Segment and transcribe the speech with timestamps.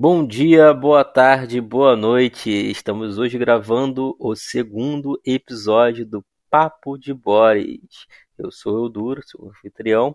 [0.00, 2.48] Bom dia, boa tarde, boa noite.
[2.48, 8.06] Estamos hoje gravando o segundo episódio do Papo de Boris.
[8.38, 10.14] Eu sou o Duro, seu anfitrião,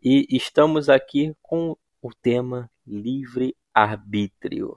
[0.00, 4.76] e estamos aqui com o tema livre-arbítrio.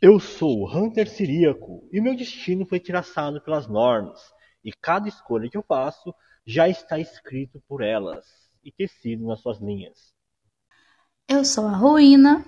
[0.00, 4.20] Eu sou o Hunter Siríaco e meu destino foi traçado pelas normas,
[4.64, 6.14] e cada escolha que eu faço
[6.46, 8.24] já está escrito por elas
[8.62, 10.14] e tecido nas suas linhas.
[11.28, 12.46] Eu sou a Ruína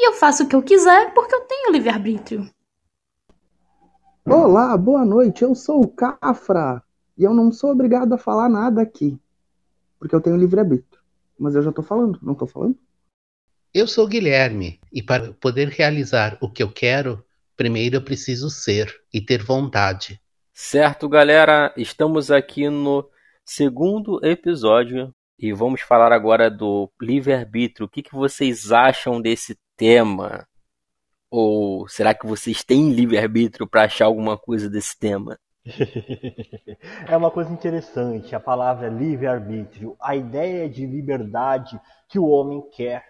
[0.00, 2.50] e eu faço o que eu quiser porque eu tenho livre-arbítrio.
[4.24, 5.42] Olá, boa noite.
[5.42, 6.82] Eu sou o Cafra
[7.18, 9.20] e eu não sou obrigado a falar nada aqui
[9.98, 11.02] porque eu tenho livre-arbítrio.
[11.38, 12.78] Mas eu já tô falando, não tô falando?
[13.74, 17.22] Eu sou Guilherme e para poder realizar o que eu quero,
[17.54, 20.18] primeiro eu preciso ser e ter vontade.
[20.54, 23.06] Certo, galera, estamos aqui no
[23.44, 27.84] segundo episódio e vamos falar agora do livre-arbítrio.
[27.84, 30.46] O que, que vocês acham desse tema?
[31.30, 35.38] Ou será que vocês têm livre-arbítrio para achar alguma coisa desse tema?
[37.08, 43.02] é uma coisa interessante, a palavra livre-arbítrio, a ideia de liberdade que o homem quer,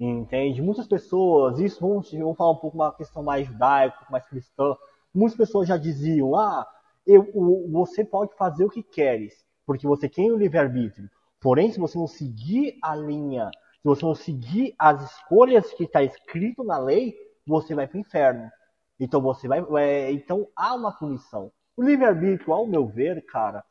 [0.00, 0.60] entende?
[0.60, 4.74] Muitas pessoas, isso vamos, vamos falar um pouco uma questão mais judaica, mais cristã,
[5.14, 6.66] muitas pessoas já diziam, ah,
[7.06, 7.30] eu,
[7.70, 11.08] você pode fazer o que queres, porque você tem o livre-arbítrio.
[11.40, 16.02] Porém, se você não seguir a linha, se você não seguir as escolhas que está
[16.02, 17.14] escrito na lei,
[17.46, 18.50] você vai para o inferno.
[18.98, 21.50] Então você vai, é, então há uma punição.
[21.74, 23.64] O livre-arbítrio, ao meu ver, cara,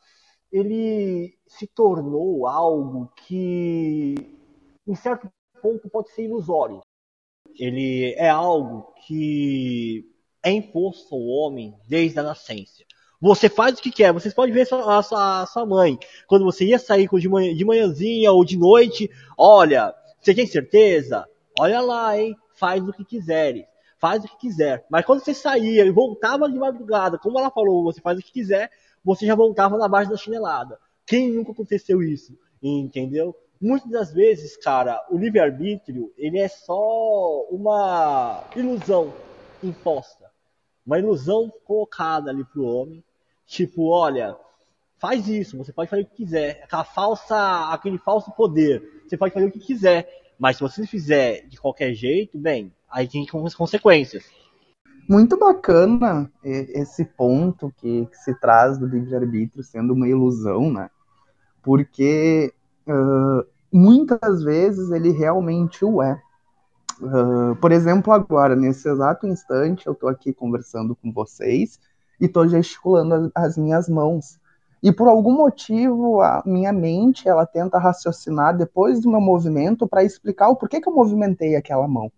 [0.52, 4.16] ele se tornou algo que,
[4.88, 6.82] em certo ponto, pode ser ilusório.
[7.60, 10.04] Ele é algo que
[10.44, 12.84] é imposto ao homem desde a nascença.
[13.22, 14.14] Você faz o que quer.
[14.14, 16.00] Vocês podem ver a sua, a sua mãe.
[16.26, 21.28] Quando você ia sair de, manhã, de manhãzinha ou de noite, olha, você tem certeza?
[21.60, 22.36] Olha lá, hein?
[22.54, 23.66] Faz o que quiseres.
[23.98, 24.86] Faz o que quiser.
[24.90, 28.32] Mas quando você saía e voltava de madrugada, como ela falou, você faz o que
[28.32, 28.72] quiser,
[29.04, 30.80] você já voltava na base da chinelada.
[31.06, 32.38] Quem nunca aconteceu isso?
[32.64, 33.36] Entendeu?
[33.62, 39.14] Muitas das vezes, cara, o livre-arbítrio, ele é só uma ilusão
[39.62, 40.32] imposta.
[40.86, 43.04] Uma ilusão colocada ali pro homem
[43.50, 44.38] Tipo, olha,
[45.00, 46.62] faz isso, você pode fazer o que quiser.
[46.64, 49.02] Aquela falsa, aquele falso poder.
[49.08, 50.08] Você pode fazer o que quiser.
[50.38, 54.24] Mas se você fizer de qualquer jeito, bem, aí tem as consequências.
[55.10, 60.92] Muito bacana esse ponto que, que se traz do livre-arbítrio sendo uma ilusão, né?
[61.64, 62.54] Porque
[62.88, 63.44] uh,
[63.74, 66.22] muitas vezes ele realmente o é.
[67.02, 71.80] Uh, por exemplo, agora, nesse exato instante, eu estou aqui conversando com vocês
[72.20, 74.40] e estou gesticulando as, as, minhas mãos.
[74.82, 80.04] E por algum motivo, a minha mente ela tenta raciocinar depois do meu movimento para
[80.04, 82.12] explicar o porquê que eu movimentei aquela mão.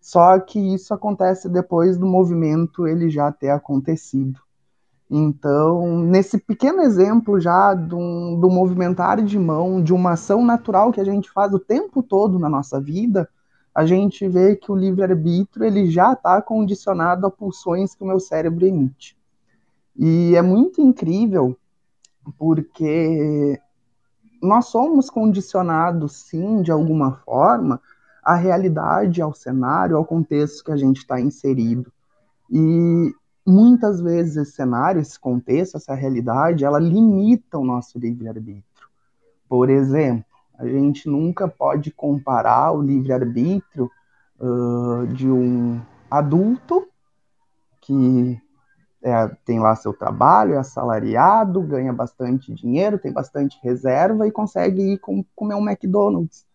[0.00, 4.40] Só que isso acontece depois do movimento ele já ter acontecido.
[5.14, 11.00] Então, nesse pequeno exemplo já do, do movimentar de mão, de uma ação natural que
[11.00, 13.28] a gente faz o tempo todo na nossa vida,
[13.74, 18.18] a gente vê que o livre-arbítrio ele já está condicionado a pulsões que o meu
[18.18, 19.16] cérebro emite.
[19.96, 21.56] E é muito incrível
[22.38, 23.60] porque
[24.42, 27.80] nós somos condicionados, sim, de alguma forma,
[28.22, 31.92] à realidade, ao cenário, ao contexto que a gente está inserido.
[32.50, 33.14] E
[33.46, 38.88] muitas vezes esse cenário, esse contexto, essa realidade, ela limita o nosso livre-arbítrio.
[39.48, 40.24] Por exemplo,
[40.58, 43.90] a gente nunca pode comparar o livre-arbítrio
[44.40, 45.80] uh, de um
[46.10, 46.86] adulto
[47.80, 48.40] que
[49.02, 54.94] é, tem lá seu trabalho, é assalariado, ganha bastante dinheiro, tem bastante reserva e consegue
[54.94, 56.46] ir com, comer um McDonald's.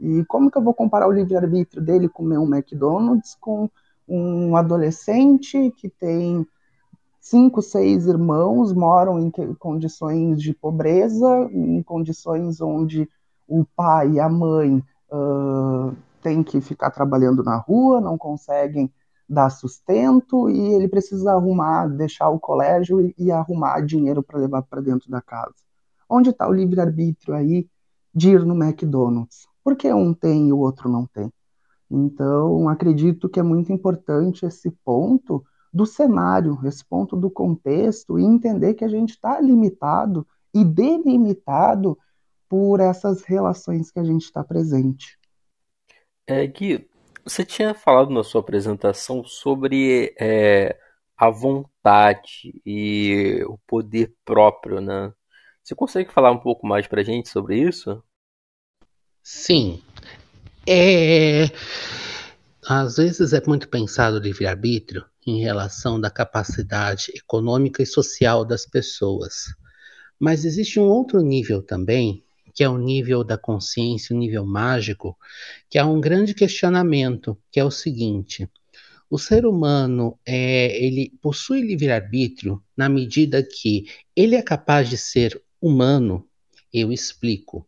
[0.00, 3.68] E como que eu vou comparar o livre-arbítrio dele comer um McDonald's com
[4.08, 6.46] um adolescente que tem
[7.20, 13.08] cinco, seis irmãos, moram em condições de pobreza, em condições onde
[13.46, 18.90] o pai e a mãe uh, têm que ficar trabalhando na rua, não conseguem
[19.28, 24.62] dar sustento e ele precisa arrumar, deixar o colégio e, e arrumar dinheiro para levar
[24.62, 25.54] para dentro da casa.
[26.08, 27.68] Onde está o livre-arbítrio aí
[28.14, 29.46] de ir no McDonald's?
[29.62, 31.30] Por que um tem e o outro não tem?
[31.90, 38.24] Então, acredito que é muito importante esse ponto do cenário, esse ponto do contexto, e
[38.24, 41.98] entender que a gente está limitado e delimitado
[42.48, 45.18] por essas relações que a gente está presente.
[46.26, 46.87] É, Gui,
[47.28, 50.78] você tinha falado na sua apresentação sobre é,
[51.16, 55.12] a vontade e o poder próprio, né?
[55.62, 58.02] Você consegue falar um pouco mais pra gente sobre isso?
[59.22, 59.82] Sim.
[60.66, 61.44] É...
[62.66, 68.64] às vezes é muito pensado o livre-arbítrio em relação da capacidade econômica e social das
[68.64, 69.44] pessoas.
[70.18, 72.24] Mas existe um outro nível também,
[72.58, 75.16] que é o nível da consciência, o nível mágico,
[75.70, 78.50] que há um grande questionamento, que é o seguinte:
[79.08, 85.40] o ser humano é, ele possui livre-arbítrio na medida que ele é capaz de ser
[85.62, 86.26] humano?
[86.74, 87.64] Eu explico.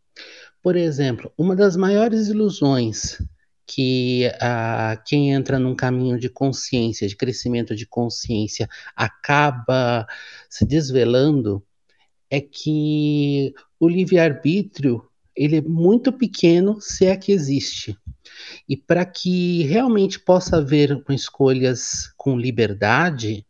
[0.60, 3.16] Por exemplo, uma das maiores ilusões
[3.64, 10.04] que uh, quem entra num caminho de consciência, de crescimento de consciência, acaba
[10.48, 11.64] se desvelando
[12.28, 15.02] é que o livre-arbítrio
[15.34, 17.96] ele é muito pequeno, se é que existe.
[18.68, 23.46] E para que realmente possa haver escolhas com liberdade,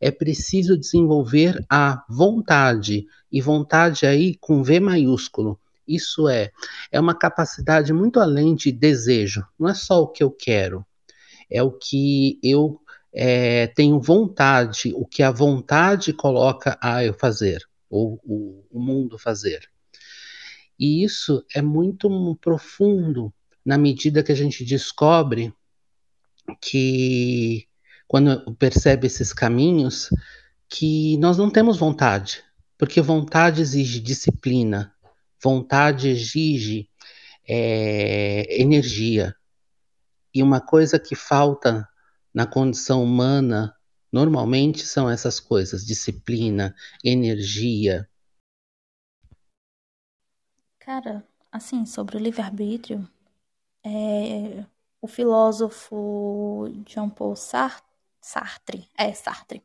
[0.00, 5.58] é preciso desenvolver a vontade, e vontade aí com V maiúsculo.
[5.86, 6.50] Isso é,
[6.90, 9.44] é uma capacidade muito além de desejo.
[9.58, 10.86] Não é só o que eu quero,
[11.50, 12.80] é o que eu
[13.12, 19.18] é, tenho vontade, o que a vontade coloca a eu fazer, ou o, o mundo
[19.18, 19.68] fazer.
[20.78, 23.32] E isso é muito profundo
[23.64, 25.52] na medida que a gente descobre
[26.60, 27.66] que,
[28.06, 30.10] quando percebe esses caminhos,
[30.68, 32.44] que nós não temos vontade,
[32.76, 34.94] porque vontade exige disciplina,
[35.42, 36.88] Vontade exige
[37.48, 39.32] é, energia.
[40.34, 41.88] E uma coisa que falta
[42.34, 43.74] na condição humana
[44.12, 46.74] normalmente são essas coisas: disciplina,
[47.04, 48.08] energia.
[50.78, 53.08] Cara, assim, sobre o livre-arbítrio,
[53.84, 54.64] é,
[55.00, 59.62] o filósofo Jean-Paul Sartre, é Sartre,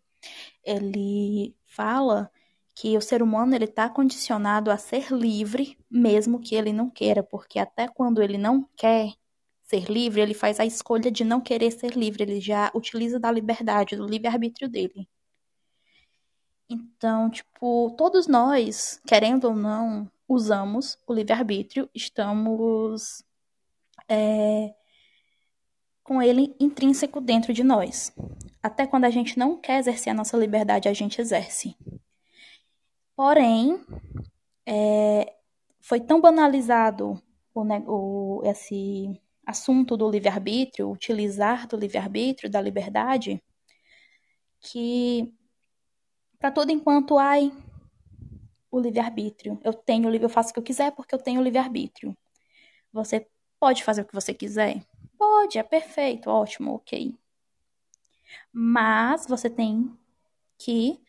[0.63, 2.31] ele fala
[2.73, 7.21] que o ser humano ele está condicionado a ser livre, mesmo que ele não queira,
[7.23, 9.13] porque até quando ele não quer
[9.71, 13.31] ser livre, ele faz a escolha de não querer ser livre, ele já utiliza da
[13.31, 15.07] liberdade, do livre-arbítrio dele.
[16.69, 23.23] Então, tipo, todos nós, querendo ou não, usamos o livre-arbítrio, estamos
[24.09, 24.73] é,
[26.03, 28.13] com ele intrínseco dentro de nós.
[28.61, 31.75] Até quando a gente não quer exercer a nossa liberdade, a gente exerce.
[33.15, 33.81] Porém,
[34.65, 35.33] é,
[35.79, 37.21] foi tão banalizado
[37.53, 43.41] o, o, esse assunto do livre-arbítrio, utilizar do livre-arbítrio, da liberdade,
[44.59, 45.33] que
[46.39, 47.51] para todo enquanto ai
[48.71, 49.59] o livre-arbítrio.
[49.63, 52.15] Eu tenho livre, eu faço o que eu quiser porque eu tenho livre-arbítrio.
[52.93, 53.27] Você
[53.59, 54.83] pode fazer o que você quiser?
[55.17, 57.15] Pode, é perfeito, ótimo, ok.
[58.51, 59.95] Mas você tem
[60.57, 60.99] que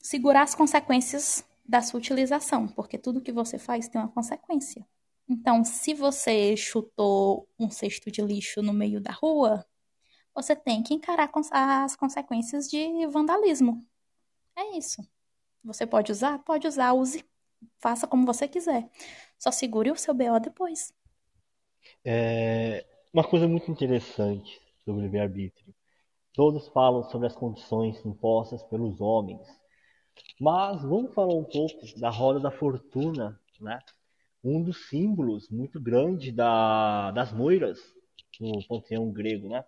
[0.00, 4.86] segurar as consequências da sua utilização, porque tudo que você faz tem uma consequência.
[5.28, 9.64] Então, se você chutou um cesto de lixo no meio da rua,
[10.34, 11.30] você tem que encarar
[11.84, 13.86] as consequências de vandalismo.
[14.56, 15.06] É isso.
[15.64, 16.38] Você pode usar?
[16.40, 17.24] Pode usar, use,
[17.78, 18.90] faça como você quiser.
[19.38, 20.92] Só segure o seu BO depois.
[22.04, 25.74] É uma coisa muito interessante sobre o livre-arbítrio.
[26.32, 29.46] Todos falam sobre as condições impostas pelos homens
[30.40, 33.78] mas vamos falar um pouco da roda da fortuna, né?
[34.42, 37.78] Um dos símbolos muito grande da, das moiras
[38.40, 39.64] no panteão grego, né?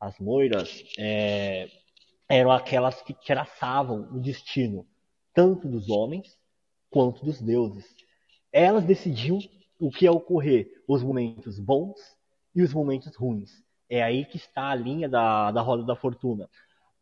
[0.00, 1.68] As moiras é,
[2.28, 4.86] eram aquelas que traçavam o destino
[5.34, 6.38] tanto dos homens
[6.90, 7.84] quanto dos deuses.
[8.52, 9.38] Elas decidiam
[9.78, 12.00] o que ia ocorrer, os momentos bons
[12.54, 13.50] e os momentos ruins.
[13.90, 16.48] É aí que está a linha da, da roda da fortuna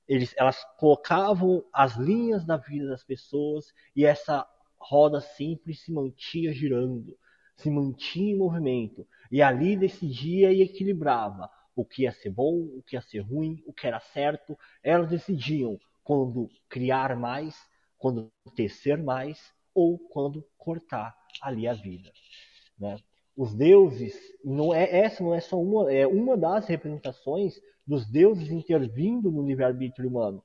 [0.08, 4.46] eles, elas colocavam as linhas da vida das pessoas e essa
[4.78, 7.16] roda sempre se mantinha girando,
[7.56, 12.82] se mantinha em movimento e ali decidia e equilibrava o que ia ser bom, o
[12.82, 14.58] que ia ser ruim, o que era certo.
[14.82, 17.56] Elas decidiam quando criar mais,
[17.96, 22.12] quando tecer mais ou quando cortar ali a vida.
[22.78, 22.98] Né?
[23.36, 27.54] Os deuses, não é essa não é só uma, é uma das representações
[27.86, 30.42] dos deuses intervindo no livre-arbítrio humano.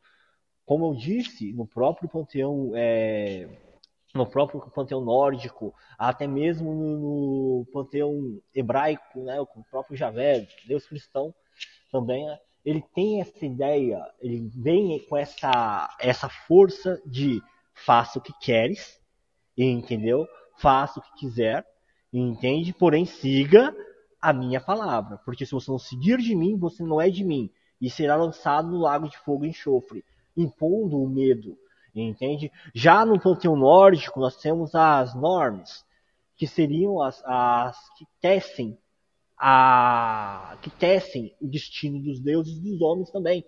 [0.66, 3.48] Como eu disse, no próprio panteão, é,
[4.14, 6.98] no próprio panteão nórdico, até mesmo no,
[7.60, 11.34] no panteão hebraico, né, o próprio Javé, Deus cristão,
[11.92, 17.42] também, né, ele tem essa ideia, ele vem com essa, essa força de
[17.74, 19.00] faça o que queres,
[19.58, 20.28] entendeu?
[20.58, 21.66] Faça o que quiser,
[22.12, 22.74] entende?
[22.74, 23.76] Porém, siga
[24.22, 27.50] a minha palavra, porque se você não seguir de mim, você não é de mim,
[27.80, 30.04] e será lançado no lago de fogo e enxofre,
[30.36, 31.58] impondo o medo,
[31.96, 32.52] entende?
[32.74, 35.86] Já no panteão nórdico, nós temos as normas,
[36.36, 38.78] que seriam as, as que tecem
[39.40, 43.46] a que tecem o destino dos deuses e dos homens também.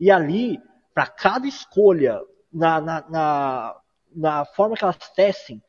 [0.00, 0.58] E ali,
[0.94, 2.18] para cada escolha,
[2.52, 3.80] na, na, na,
[4.14, 5.62] na forma que elas tecem,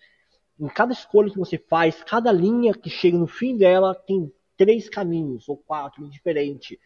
[0.59, 4.89] em cada escolha que você faz, cada linha que chega no fim dela tem três
[4.89, 6.77] caminhos ou quatro diferentes.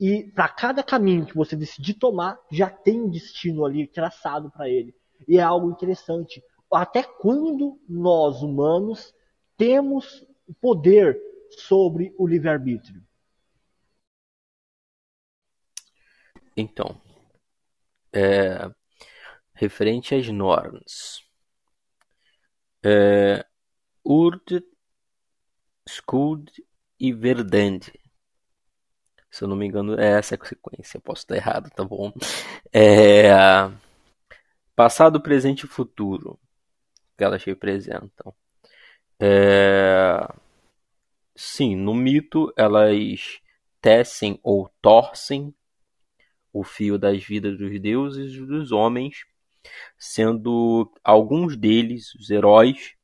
[0.00, 4.68] E para cada caminho que você decidir tomar, já tem um destino ali traçado para
[4.68, 4.94] ele.
[5.28, 6.42] E é algo interessante.
[6.72, 9.14] Até quando nós humanos
[9.58, 10.26] temos
[10.58, 11.20] poder
[11.50, 13.02] sobre o livre-arbítrio?
[16.56, 16.98] Então,
[18.12, 18.70] é,
[19.52, 21.29] referente às normas,
[24.04, 24.64] Urd,
[25.88, 26.64] Skud
[26.98, 27.92] e Verdande.
[29.30, 31.00] Se eu não me engano, é essa a sequência.
[31.00, 32.12] Posso estar errado, tá bom?
[32.72, 33.30] É,
[34.74, 36.38] passado, presente e futuro
[37.16, 38.34] que elas representam.
[39.20, 40.26] É,
[41.36, 43.40] sim, no mito elas
[43.80, 45.54] tecem ou torcem
[46.52, 49.24] o fio das vidas dos deuses e dos homens,
[49.98, 52.94] sendo alguns deles, os heróis,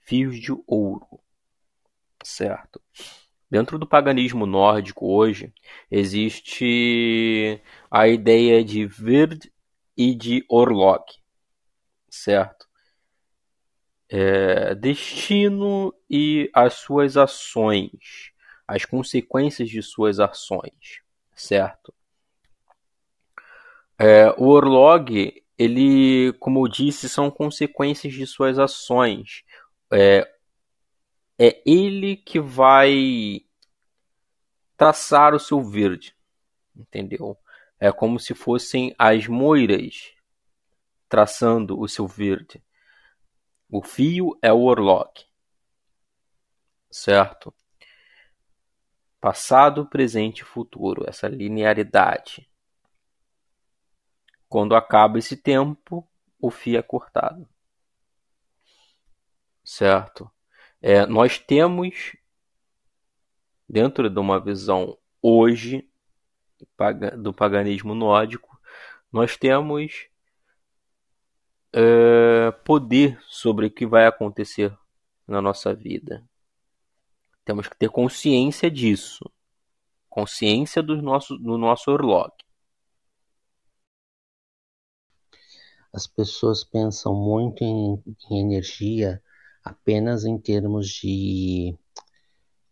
[0.00, 1.20] fios de ouro.
[2.22, 2.80] Certo?
[3.50, 5.52] Dentro do paganismo nórdico hoje,
[5.90, 9.52] existe a ideia de Vird
[9.96, 11.04] e de Orlog,
[12.10, 12.66] certo?
[14.08, 18.32] É, destino e as suas ações,
[18.66, 21.02] as consequências de suas ações,
[21.34, 21.94] certo?
[23.98, 29.44] É, o Orlog, ele, como eu disse, são consequências de suas ações.
[29.92, 30.28] É,
[31.38, 33.40] é ele que vai
[34.76, 36.16] traçar o seu verde,
[36.74, 37.38] entendeu?
[37.78, 40.12] É como se fossem as moiras
[41.08, 42.62] traçando o seu verde.
[43.70, 45.10] O fio é o Orlog,
[46.90, 47.54] certo?
[49.20, 52.48] Passado, presente e futuro, essa linearidade.
[54.54, 56.08] Quando acaba esse tempo,
[56.40, 57.44] o fio é cortado.
[59.64, 60.30] Certo?
[60.80, 62.14] É, nós temos,
[63.68, 65.90] dentro de uma visão hoje
[67.18, 68.56] do paganismo nórdico,
[69.10, 70.06] nós temos
[71.72, 74.72] é, poder sobre o que vai acontecer
[75.26, 76.24] na nossa vida.
[77.44, 79.28] Temos que ter consciência disso,
[80.08, 82.32] consciência do nosso, do nosso orlog.
[85.94, 89.22] As pessoas pensam muito em, em energia
[89.64, 91.72] apenas em termos de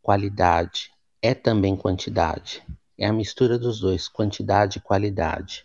[0.03, 0.91] qualidade.
[1.23, 2.65] É também quantidade.
[2.99, 5.65] É a mistura dos dois, quantidade e qualidade.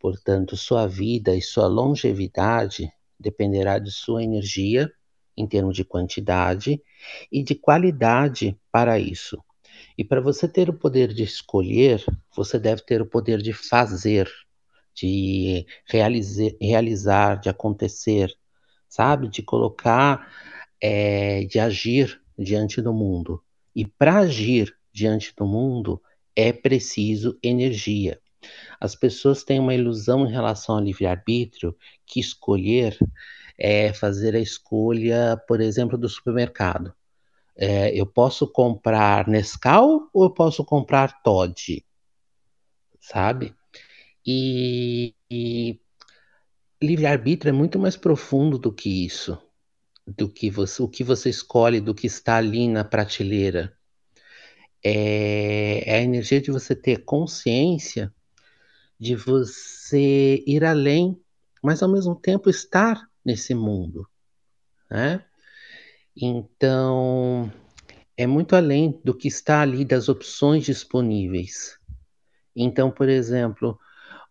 [0.00, 4.90] Portanto, sua vida e sua longevidade dependerá de sua energia
[5.36, 6.82] em termos de quantidade
[7.30, 9.38] e de qualidade para isso.
[9.98, 12.02] E para você ter o poder de escolher,
[12.34, 14.26] você deve ter o poder de fazer
[14.94, 18.32] de realizar, realizar de acontecer,
[18.88, 19.28] sabe?
[19.28, 20.28] De colocar,
[20.80, 23.42] é, de agir diante do mundo.
[23.74, 26.00] E para agir diante do mundo
[26.36, 28.20] é preciso energia.
[28.80, 32.98] As pessoas têm uma ilusão em relação ao livre-arbítrio que escolher
[33.58, 36.92] é fazer a escolha, por exemplo, do supermercado.
[37.56, 41.84] É, eu posso comprar Nescau ou eu posso comprar Todd?
[43.00, 43.54] Sabe?
[44.26, 45.80] E, e
[46.82, 49.38] livre-arbítrio é muito mais profundo do que isso,
[50.06, 53.76] do que você, o que você escolhe, do que está ali na prateleira.
[54.84, 58.12] É, é a energia de você ter consciência
[58.98, 61.20] de você ir além,
[61.62, 64.06] mas ao mesmo tempo estar nesse mundo,
[64.88, 65.24] né?
[66.16, 67.50] Então,
[68.16, 71.78] é muito além do que está ali das opções disponíveis.
[72.54, 73.78] Então, por exemplo,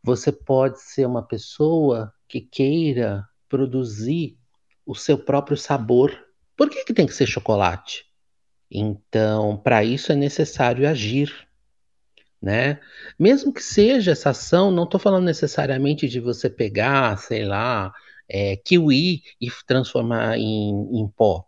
[0.04, 4.38] você pode ser uma pessoa que queira produzir
[4.86, 6.18] o seu próprio sabor.
[6.56, 8.06] Por que, que tem que ser chocolate?
[8.70, 11.48] Então, para isso é necessário agir,
[12.42, 12.80] né?
[13.20, 17.94] Mesmo que seja essa ação, não estou falando necessariamente de você pegar, sei lá,
[18.30, 21.46] é, kiwi e transformar em, em pó.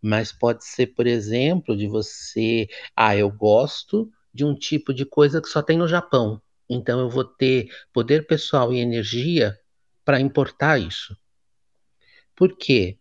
[0.00, 5.40] Mas pode ser, por exemplo, de você, ah, eu gosto de um tipo de coisa
[5.40, 6.42] que só tem no Japão.
[6.72, 9.58] Então eu vou ter poder pessoal e energia
[10.04, 11.16] para importar isso.
[12.34, 12.98] Por quê?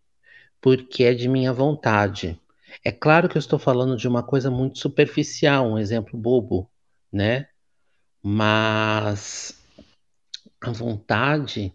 [0.59, 2.39] Porque é de minha vontade.
[2.83, 6.69] É claro que eu estou falando de uma coisa muito superficial, um exemplo bobo,
[7.11, 7.47] né?
[8.21, 9.59] Mas
[10.61, 11.73] a vontade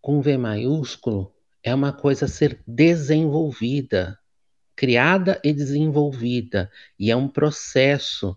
[0.00, 1.32] com V maiúsculo
[1.62, 4.18] é uma coisa a ser desenvolvida,
[4.74, 8.36] criada e desenvolvida, e é um processo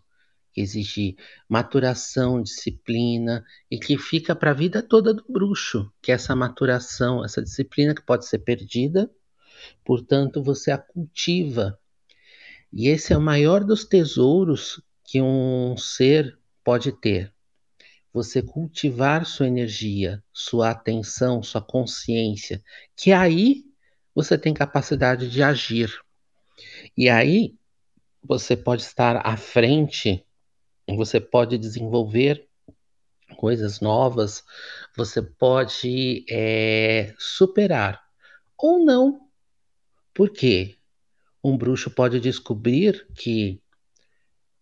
[0.55, 1.17] que exige
[1.49, 7.25] maturação, disciplina e que fica para a vida toda do bruxo, que é essa maturação,
[7.25, 9.11] essa disciplina que pode ser perdida,
[9.83, 11.77] portanto você a cultiva.
[12.71, 17.33] E esse é o maior dos tesouros que um ser pode ter.
[18.13, 22.63] Você cultivar sua energia, sua atenção, sua consciência,
[22.95, 23.65] que aí
[24.15, 25.93] você tem capacidade de agir.
[26.97, 27.53] E aí
[28.23, 30.25] você pode estar à frente,
[30.93, 32.47] você pode desenvolver
[33.37, 34.43] coisas novas,
[34.95, 38.01] você pode é, superar
[38.57, 39.21] ou não.
[40.13, 40.75] Por quê?
[41.43, 43.61] Um bruxo pode descobrir que,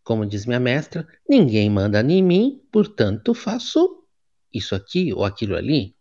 [0.03, 4.03] como diz minha mestra, ninguém manda em mim, portanto faço
[4.53, 5.95] isso aqui ou aquilo ali.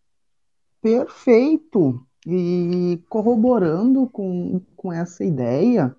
[0.81, 2.05] Perfeito!
[2.27, 5.95] E corroborando com, com essa ideia,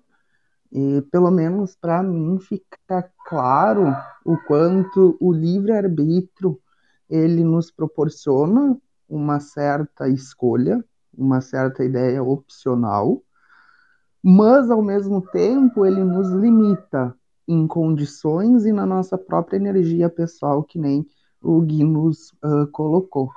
[0.74, 6.58] e pelo menos para mim fica claro o quanto o livre-arbítrio
[7.08, 8.76] ele nos proporciona
[9.08, 10.84] uma certa escolha,
[11.16, 13.22] uma certa ideia opcional,
[14.20, 17.14] mas ao mesmo tempo ele nos limita
[17.46, 21.06] em condições e na nossa própria energia pessoal, que nem
[21.40, 23.30] o Gui nos uh, colocou.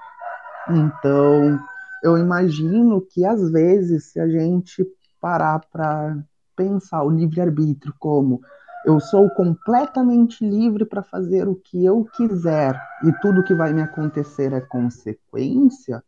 [0.70, 1.60] Então,
[2.04, 4.88] eu imagino que às vezes, se a gente
[5.20, 6.18] parar para
[6.58, 8.42] pensar o livre-arbítrio como
[8.88, 13.82] eu sou completamente livre para fazer o que eu quiser e tudo que vai me
[13.82, 16.02] acontecer é consequência,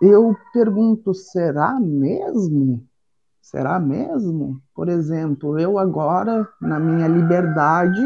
[0.00, 2.86] eu pergunto, será mesmo?
[3.40, 4.60] Será mesmo?
[4.74, 8.02] Por exemplo, eu agora, na minha liberdade,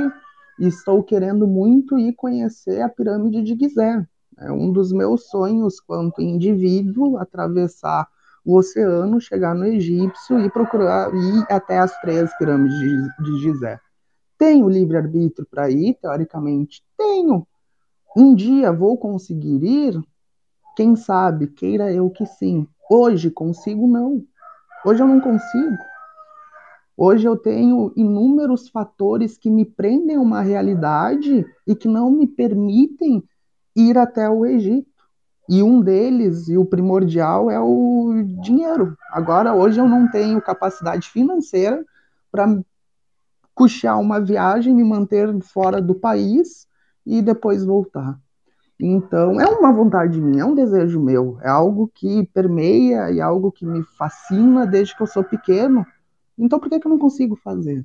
[0.59, 4.07] estou querendo muito ir conhecer a pirâmide de Gizé.
[4.39, 8.09] É um dos meus sonhos quanto indivíduo atravessar
[8.49, 12.79] o oceano, chegar no egípcio e procurar ir até as três pirâmides
[13.21, 13.79] de Gizé.
[14.39, 16.83] Tenho livre-arbítrio para ir, teoricamente?
[16.97, 17.47] Tenho.
[18.17, 20.03] Um dia vou conseguir ir?
[20.75, 22.67] Quem sabe, queira eu que sim.
[22.91, 23.87] Hoje consigo?
[23.87, 24.25] Não.
[24.83, 25.77] Hoje eu não consigo.
[26.97, 32.27] Hoje eu tenho inúmeros fatores que me prendem a uma realidade e que não me
[32.27, 33.23] permitem
[33.77, 34.88] ir até o Egito.
[35.49, 38.97] E um deles, e o primordial, é o dinheiro.
[39.11, 41.85] Agora, hoje eu não tenho capacidade financeira
[42.31, 42.61] para
[43.55, 46.69] custear uma viagem, me manter fora do país
[47.05, 48.19] e depois voltar.
[48.79, 53.23] Então, é uma vontade minha, é um desejo meu, é algo que permeia e é
[53.23, 55.85] algo que me fascina desde que eu sou pequeno.
[56.39, 57.85] Então, por que, que eu não consigo fazer?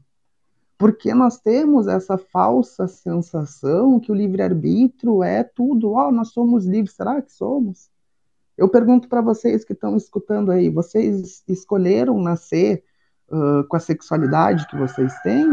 [0.84, 5.94] Porque nós temos essa falsa sensação que o livre-arbítrio é tudo.
[5.94, 6.94] Oh, nós somos livres.
[6.94, 7.90] Será que somos?
[8.58, 12.84] Eu pergunto para vocês que estão escutando aí: vocês escolheram nascer
[13.30, 15.48] uh, com a sexualidade que vocês têm?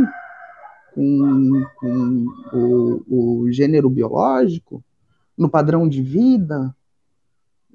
[0.97, 4.83] Com, com o, o gênero biológico?
[5.39, 6.75] No padrão de vida?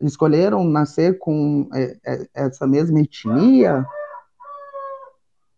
[0.02, 3.88] Escolheram nascer com é, é, essa mesma etnia?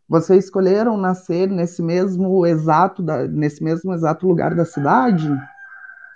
[0.10, 5.30] Vocês escolheram nascer nesse mesmo exato da, nesse mesmo exato lugar da cidade,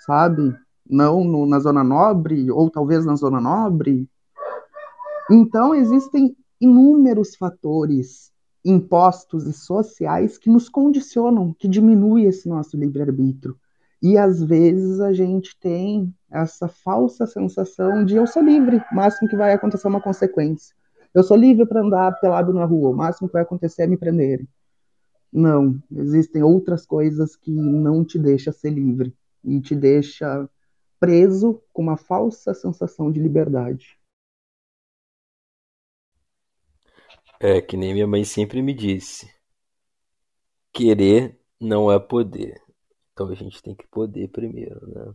[0.05, 0.55] sabe?
[0.89, 4.09] Não no, na zona nobre ou talvez na zona nobre.
[5.29, 8.31] Então existem inúmeros fatores
[8.63, 13.57] impostos e sociais que nos condicionam, que diminuem esse nosso livre-arbítrio.
[14.01, 19.35] E às vezes a gente tem essa falsa sensação de eu sou livre, máximo que
[19.35, 20.75] vai acontecer uma consequência.
[21.13, 23.97] Eu sou livre para andar pelado na rua, o máximo que vai acontecer é me
[23.97, 24.47] prenderem.
[25.31, 30.49] Não, existem outras coisas que não te deixam ser livre e te deixa
[30.99, 33.97] preso com uma falsa sensação de liberdade.
[37.39, 39.27] É que nem minha mãe sempre me disse:
[40.71, 42.61] querer não é poder.
[43.11, 45.13] Então a gente tem que poder primeiro, né?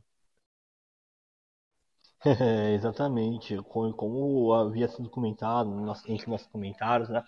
[2.74, 7.22] Exatamente, como, como, havia sido comentado nos, entre nossos comentários, né?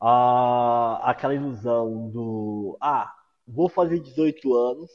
[0.00, 3.12] Ah, aquela ilusão do ah,
[3.46, 4.90] vou fazer 18 anos,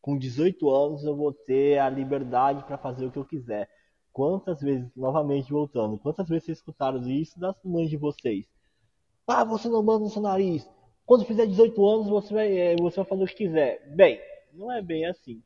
[0.00, 3.68] com 18 anos eu vou ter a liberdade para fazer o que eu quiser.
[4.12, 8.46] Quantas vezes, novamente voltando, quantas vezes vocês escutaram isso das mães de vocês?
[9.26, 10.68] Ah, você não manda no seu nariz.
[11.06, 13.94] Quando fizer 18 anos, você vai, é, você vai fazer o que quiser.
[13.94, 14.20] Bem,
[14.52, 15.42] não é bem assim.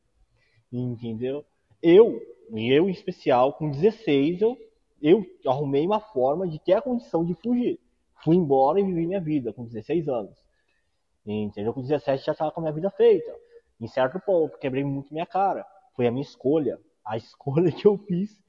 [0.71, 1.45] Entendeu?
[1.81, 2.19] Eu
[2.51, 4.57] e eu, em especial, com 16, eu,
[5.01, 7.79] eu arrumei uma forma de ter a condição de fugir.
[8.23, 10.37] Fui embora e vivi minha vida, com 16 anos.
[11.25, 11.73] Entendeu?
[11.73, 13.33] Com 17 já estava com a minha vida feita.
[13.79, 15.65] Em certo ponto, quebrei muito minha cara.
[15.95, 16.79] Foi a minha escolha.
[17.03, 18.39] A escolha que eu fiz.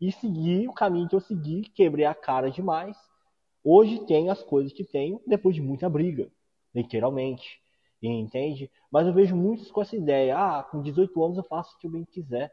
[0.00, 1.62] E segui o caminho que eu segui.
[1.74, 2.96] Quebrei a cara demais.
[3.62, 6.30] Hoje tem as coisas que tenho depois de muita briga,
[6.74, 7.60] literalmente.
[8.02, 8.70] Entende?
[8.90, 11.86] Mas eu vejo muitos com essa ideia: ah, com 18 anos eu faço o que
[11.86, 12.50] eu bem quiser.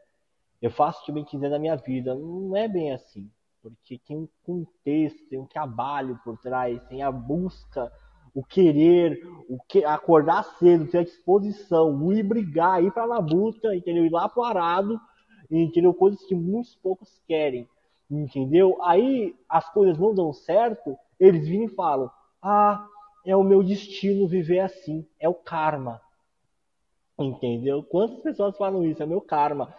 [0.60, 2.14] Eu faço o que bem quiser na minha vida.
[2.14, 3.30] Não é bem assim.
[3.62, 7.92] Porque tem um contexto, tem um trabalho por trás, tem a busca,
[8.34, 14.06] o querer, o que, acordar cedo, ter a disposição, ir brigar, ir pra labuta, entendeu?
[14.06, 15.00] Ir lá pro arado,
[15.50, 15.92] entendeu?
[15.92, 17.68] Coisas que muitos poucos querem
[18.10, 18.78] entendeu?
[18.82, 22.10] Aí as coisas não dão certo, eles vêm e falam:
[22.42, 22.86] Ah,
[23.24, 26.00] é o meu destino viver assim, é o karma.
[27.18, 27.82] Entendeu?
[27.82, 29.02] Quantas pessoas falam isso?
[29.02, 29.74] É meu karma.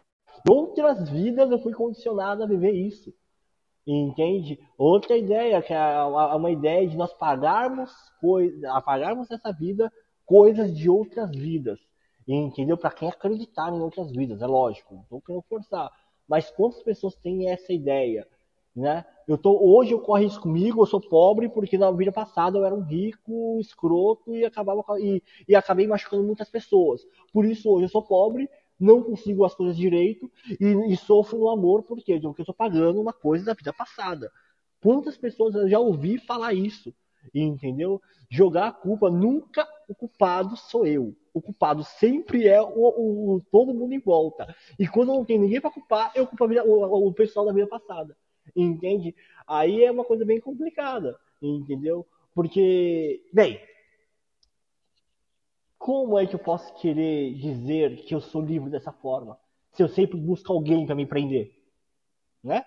[0.47, 3.13] Outras vidas eu fui condicionado a viver isso.
[3.85, 4.59] Entende?
[4.77, 7.91] Outra ideia, que é uma ideia de nós pagarmos
[8.71, 9.91] apagarmos essa vida
[10.25, 11.79] coisas de outras vidas.
[12.27, 12.77] Entendeu?
[12.77, 15.91] Para quem acreditar em outras vidas, é lógico, não estou querendo forçar.
[16.27, 18.27] Mas quantas pessoas têm essa ideia?
[18.75, 19.03] Né?
[19.27, 22.65] Eu tô, hoje eu corro isso comigo, eu sou pobre porque na vida passada eu
[22.65, 27.01] era um rico, escroto e, acabava, e, e acabei machucando muitas pessoas.
[27.33, 28.47] Por isso hoje eu sou pobre,
[28.79, 33.13] não consigo as coisas direito e, e sofro no amor porque, eu estou pagando uma
[33.13, 34.31] coisa da vida passada.
[34.81, 36.93] Quantas pessoas eu já ouvi falar isso?
[37.33, 38.01] Entendeu?
[38.29, 41.15] Jogar a culpa, nunca o culpado sou eu.
[41.33, 44.55] O culpado sempre é o, o, o todo mundo em volta.
[44.77, 47.67] E quando não tem ninguém para culpar, eu culpo vida, o, o pessoal da vida
[47.67, 48.15] passada.
[48.55, 49.15] Entende?
[49.45, 51.19] Aí é uma coisa bem complicada.
[51.41, 52.05] Entendeu?
[52.33, 53.59] Porque, bem,
[55.79, 59.39] como é que eu posso querer dizer que eu sou livre dessa forma?
[59.73, 61.57] Se eu sempre busco alguém para me prender?
[62.43, 62.63] Né?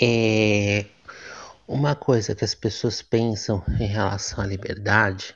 [0.00, 0.84] É,
[1.66, 5.34] uma coisa que as pessoas pensam em relação à liberdade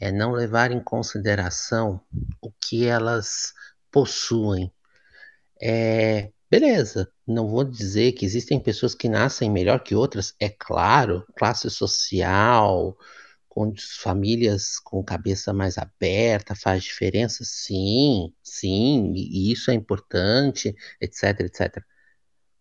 [0.00, 2.00] é não levar em consideração
[2.40, 3.52] o que elas
[3.90, 4.72] possuem.
[5.60, 11.24] É, beleza, não vou dizer que existem pessoas que nascem melhor que outras, é claro,
[11.36, 12.96] classe social,
[13.56, 21.40] com famílias com cabeça mais aberta faz diferença, sim, sim, e isso é importante, etc,
[21.40, 21.82] etc.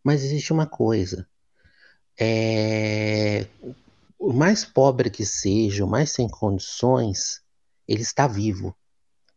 [0.01, 1.27] Mas existe uma coisa.
[2.17, 3.45] É...
[4.17, 7.41] O mais pobre que seja, o mais sem condições,
[7.87, 8.73] ele está vivo.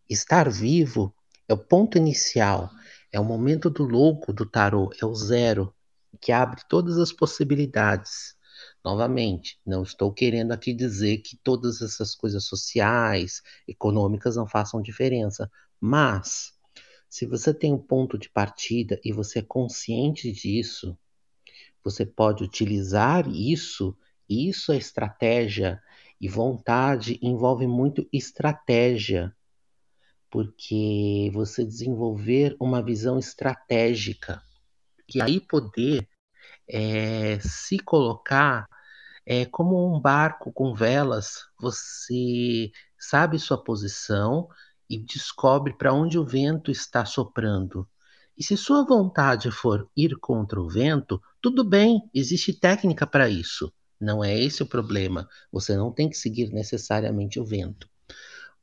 [0.09, 1.13] Estar vivo
[1.49, 2.71] é o ponto inicial,
[3.12, 5.75] é o momento do louco do tarô, é o zero,
[6.21, 8.37] que abre todas as possibilidades.
[8.85, 15.51] Novamente, não estou querendo aqui dizer que todas essas coisas sociais, econômicas não façam diferença,
[15.81, 16.53] mas
[17.09, 20.99] se você tem um ponto de partida e você é consciente disso,
[21.83, 23.97] você pode utilizar isso.
[24.29, 25.81] Isso é estratégia
[26.21, 29.35] e vontade envolve muito estratégia,
[30.31, 34.43] porque você desenvolver uma visão estratégica
[35.14, 36.09] e aí poder
[36.69, 38.67] é, se colocar
[39.27, 44.49] é, como um barco com velas, você sabe sua posição,
[44.88, 47.87] e descobre para onde o vento está soprando.
[48.37, 53.73] E se sua vontade for ir contra o vento, tudo bem, existe técnica para isso.
[54.01, 55.29] Não é esse o problema.
[55.53, 57.88] Você não tem que seguir necessariamente o vento.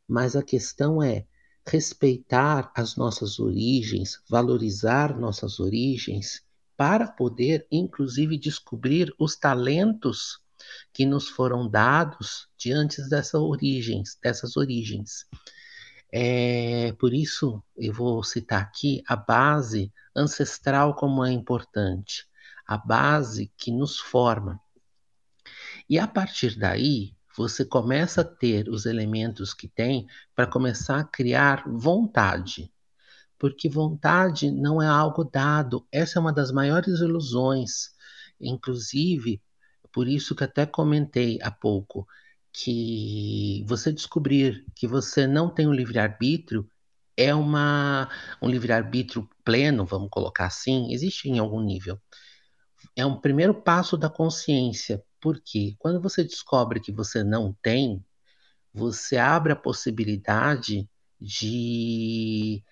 [0.07, 1.25] Mas a questão é
[1.67, 6.43] respeitar as nossas origens, valorizar nossas origens,
[6.77, 10.41] para poder, inclusive, descobrir os talentos
[10.93, 15.25] que nos foram dados diante dessas origens, dessas origens.
[16.11, 22.27] É, por isso, eu vou citar aqui a base ancestral como é importante,
[22.65, 24.59] a base que nos forma.
[25.89, 31.03] E a partir daí, você começa a ter os elementos que tem para começar a
[31.03, 32.71] criar vontade.
[33.37, 37.93] Porque vontade não é algo dado, essa é uma das maiores ilusões.
[38.39, 39.41] Inclusive,
[39.91, 42.07] por isso que até comentei há pouco,
[42.51, 46.69] que você descobrir que você não tem um livre-arbítrio
[47.17, 48.09] é uma,
[48.41, 51.99] um livre-arbítrio pleno, vamos colocar assim, existe em algum nível.
[52.95, 58.05] É um primeiro passo da consciência, porque quando você descobre que você não tem,
[58.71, 60.87] você abre a possibilidade
[61.19, 62.63] de,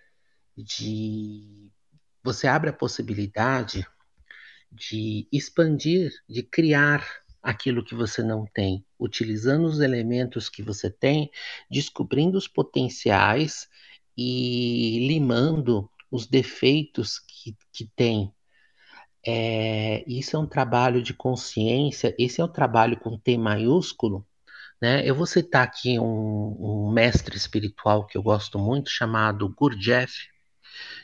[0.56, 1.72] de
[2.24, 3.84] você abre a possibilidade
[4.72, 7.04] de expandir, de criar
[7.42, 11.32] aquilo que você não tem, utilizando os elementos que você tem,
[11.72, 13.68] descobrindo os potenciais
[14.16, 18.32] e limando os defeitos que, que tem.
[19.26, 24.26] É, isso é um trabalho de consciência, esse é um trabalho com T maiúsculo.
[24.82, 25.08] Né?
[25.08, 30.30] Eu vou citar aqui um, um mestre espiritual que eu gosto muito, chamado Gurdjieff.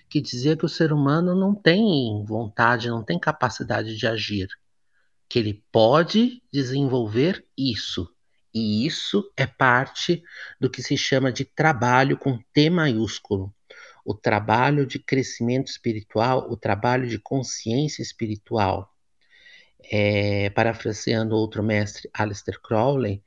[0.09, 4.47] que dizia que o ser humano não tem vontade, não tem capacidade de agir,
[5.29, 8.09] que ele pode desenvolver isso.
[8.53, 10.23] E isso é parte
[10.59, 13.53] do que se chama de trabalho com T maiúsculo.
[14.09, 18.91] O trabalho de crescimento espiritual, o trabalho de consciência espiritual.
[19.83, 23.23] É, parafraseando outro mestre, Aleister Crowley,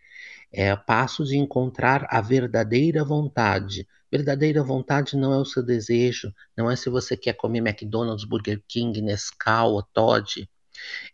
[0.52, 3.86] é passo de encontrar a verdadeira vontade.
[4.10, 8.60] Verdadeira vontade não é o seu desejo, não é se você quer comer McDonald's, Burger
[8.66, 10.50] King, Nescau ou Todd.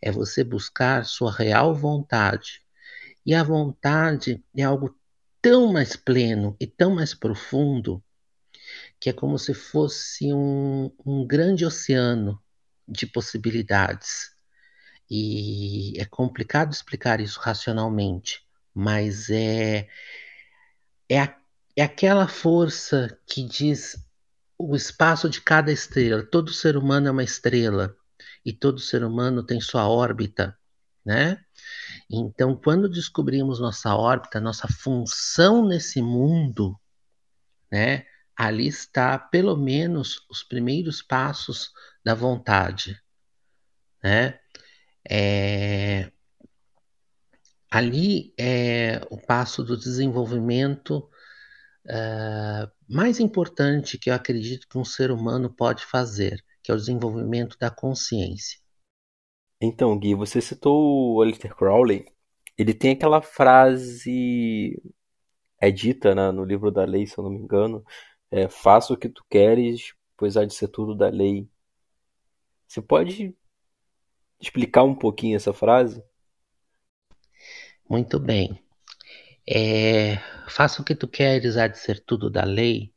[0.01, 2.63] É você buscar sua real vontade.
[3.25, 4.97] E a vontade é algo
[5.43, 8.03] tão mais pleno e tão mais profundo
[9.01, 12.41] que é como se fosse um, um grande oceano
[12.87, 14.31] de possibilidades.
[15.11, 19.89] E é complicado explicar isso racionalmente, mas é,
[21.09, 21.37] é, a,
[21.77, 23.97] é aquela força que diz
[24.59, 26.23] o espaço de cada estrela.
[26.23, 27.97] Todo ser humano é uma estrela
[28.45, 30.59] e todo ser humano tem sua órbita,
[31.05, 31.43] né?
[32.11, 36.79] Então, quando descobrimos nossa órbita, nossa função nesse mundo,
[37.71, 38.05] né?
[38.39, 41.73] Ali está, pelo menos, os primeiros passos
[42.05, 42.97] da vontade,
[44.01, 44.39] né?
[45.11, 46.13] É,
[47.69, 51.11] ali é o passo do desenvolvimento
[51.87, 56.79] uh, mais importante que eu acredito que um ser humano pode fazer, que é o
[56.79, 58.61] desenvolvimento da consciência.
[59.61, 62.07] Então, Gui, você citou o Aleister Crowley.
[62.57, 64.81] Ele tem aquela frase,
[65.61, 67.85] é dita né, no livro da lei, se eu não me engano,
[68.31, 71.49] é, faça o que tu queres, pois há de ser tudo da lei.
[72.67, 73.35] Você pode
[74.41, 76.03] explicar um pouquinho essa frase?
[77.89, 78.63] Muito bem.
[79.49, 80.17] É,
[80.49, 82.93] faça o que tu queres, há de ser tudo da lei.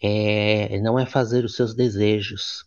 [0.00, 2.64] É, não é fazer os seus desejos.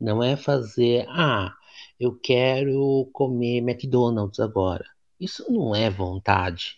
[0.00, 1.52] Não é fazer, ah,
[1.98, 4.84] eu quero comer McDonald's agora.
[5.18, 6.76] Isso não é vontade.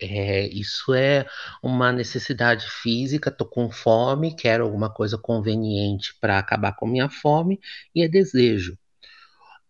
[0.00, 1.26] É, isso é
[1.62, 3.30] uma necessidade física.
[3.30, 7.60] Tô com fome, quero alguma coisa conveniente para acabar com minha fome
[7.94, 8.78] e é desejo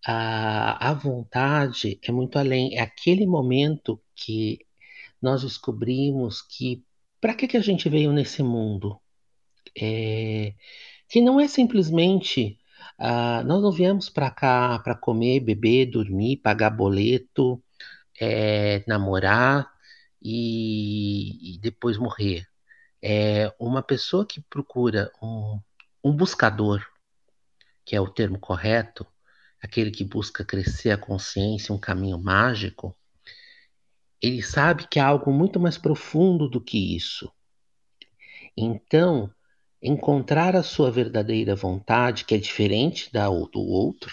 [0.07, 2.77] a, a vontade é muito além.
[2.79, 4.61] É aquele momento que
[5.21, 6.85] nós descobrimos que
[7.21, 9.01] para que, que a gente veio nesse mundo?
[9.79, 10.55] É,
[11.09, 12.59] que não é simplesmente
[13.01, 17.63] uh, nós não viemos para cá para comer, beber, dormir, pagar boleto,
[18.21, 19.71] é, namorar
[20.29, 22.49] e, e, depois morrer.
[23.01, 25.61] É uma pessoa que procura um,
[26.03, 26.85] um buscador,
[27.85, 29.07] que é o termo correto,
[29.63, 32.97] aquele que busca crescer a consciência, um caminho mágico,
[34.21, 37.31] ele sabe que há algo muito mais profundo do que isso.
[38.57, 39.31] Então,
[39.81, 44.13] encontrar a sua verdadeira vontade, que é diferente da do outro,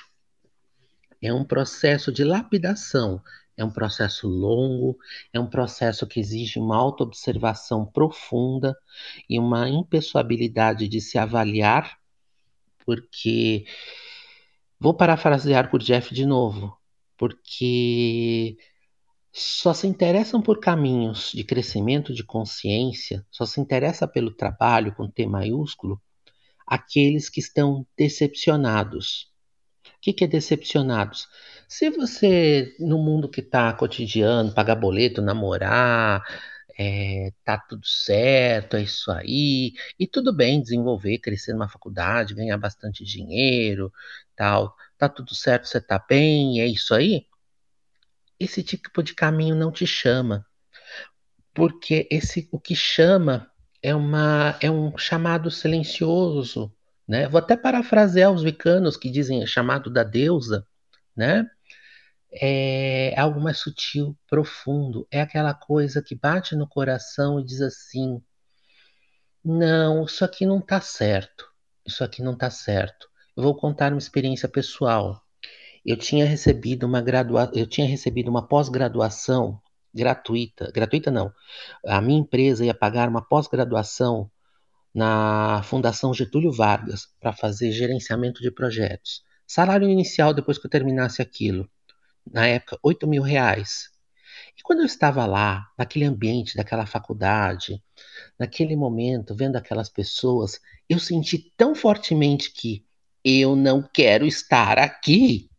[1.19, 3.19] é um processo de lapidação,
[3.57, 4.97] é um processo longo,
[5.31, 8.75] é um processo que exige uma autoobservação profunda
[9.29, 11.97] e uma impessoabilidade de se avaliar,
[12.85, 13.65] porque
[14.83, 16.77] Vou parafrasear por Jeff de novo,
[17.17, 18.57] porque
[19.31, 25.09] só se interessam por caminhos de crescimento de consciência, só se interessa pelo trabalho com
[25.09, 26.01] T maiúsculo
[26.67, 29.31] aqueles que estão decepcionados.
[29.85, 31.29] O que, que é decepcionados?
[31.75, 36.21] Se você, no mundo que está cotidiano, pagar boleto, namorar,
[36.77, 42.59] é, tá tudo certo, é isso aí, e tudo bem desenvolver, crescer numa faculdade, ganhar
[42.59, 43.91] bastante dinheiro,
[44.35, 47.25] tal, tá tudo certo, você tá bem, é isso aí?
[48.39, 50.45] Esse tipo de caminho não te chama,
[51.55, 56.71] porque esse o que chama é uma é um chamado silencioso,
[57.07, 57.27] né?
[57.27, 60.67] Vou até parafrasear os vicanos que dizem é chamado da deusa,
[61.15, 61.49] né?
[62.35, 65.07] É algo mais sutil, profundo.
[65.11, 68.21] É aquela coisa que bate no coração e diz assim:
[69.43, 71.45] não, isso aqui não está certo.
[71.85, 73.07] Isso aqui não está certo.
[73.35, 75.21] Eu vou contar uma experiência pessoal.
[75.85, 77.51] Eu tinha recebido uma gradua...
[77.53, 79.61] eu tinha recebido uma pós-graduação
[79.93, 81.31] gratuita, gratuita não.
[81.85, 84.31] A minha empresa ia pagar uma pós-graduação
[84.93, 89.23] na Fundação Getúlio Vargas para fazer gerenciamento de projetos.
[89.45, 91.69] Salário inicial depois que eu terminasse aquilo
[92.31, 93.89] na época, 8 mil reais.
[94.57, 97.81] E quando eu estava lá, naquele ambiente daquela faculdade,
[98.37, 102.85] naquele momento, vendo aquelas pessoas, eu senti tão fortemente que
[103.23, 105.49] eu não quero estar aqui.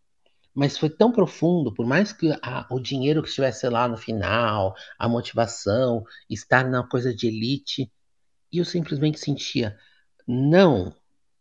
[0.55, 4.74] Mas foi tão profundo, por mais que a, o dinheiro que estivesse lá no final,
[4.96, 7.90] a motivação, estar na coisa de elite,
[8.53, 9.77] e eu simplesmente sentia:
[10.27, 10.94] Não.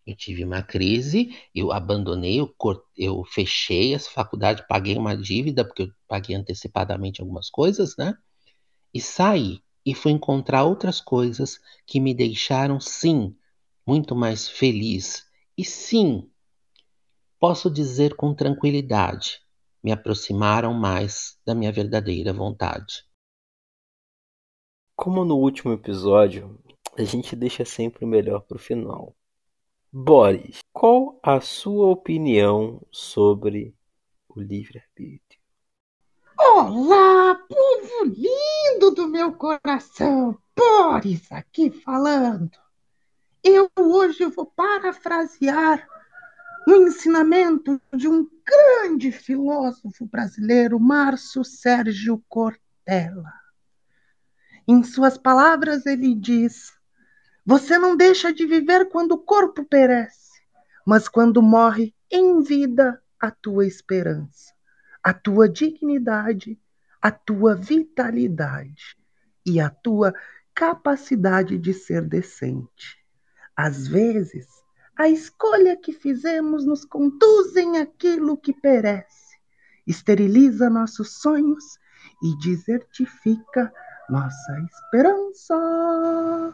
[0.06, 2.54] Eu tive uma crise, eu abandonei, eu,
[2.98, 8.14] eu fechei essa faculdade, paguei uma dívida, porque eu paguei antecipadamente algumas coisas, né?
[8.94, 13.36] E saí e fui encontrar outras coisas que me deixaram, sim,
[13.86, 15.26] muito mais feliz.
[15.58, 16.30] E sim,
[17.40, 19.42] posso dizer com tranquilidade,
[19.84, 23.06] me aproximaram mais da minha verdadeira vontade.
[24.96, 26.58] Como no último episódio,
[26.98, 29.16] a gente deixa sempre o melhor para o final.
[29.96, 33.76] Boris, qual a sua opinião sobre
[34.28, 35.40] o livre-arbítrio?
[36.36, 40.36] Olá, povo lindo do meu coração!
[40.58, 42.50] Boris aqui falando.
[43.44, 45.88] Eu hoje vou parafrasear
[46.68, 53.32] o ensinamento de um grande filósofo brasileiro, Márcio Sérgio Cortella.
[54.68, 56.74] Em suas palavras, ele diz:
[57.46, 60.42] Você não deixa de viver quando o corpo perece,
[60.86, 64.54] mas quando morre em vida a tua esperança,
[65.04, 66.58] a tua dignidade,
[67.02, 68.98] a tua vitalidade
[69.46, 70.14] e a tua
[70.56, 72.98] capacidade de ser decente.
[73.54, 74.48] Às vezes,
[74.98, 79.38] a escolha que fizemos nos conduzem àquilo que perece,
[79.86, 81.78] esteriliza nossos sonhos
[82.24, 83.74] e desertifica
[84.10, 86.54] nossa esperança.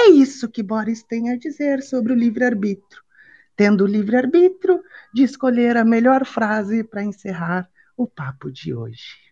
[0.00, 3.02] É isso que Boris tem a dizer sobre o livre-arbítrio,
[3.56, 4.80] tendo o livre-arbítrio
[5.12, 9.27] de escolher a melhor frase para encerrar o papo de hoje.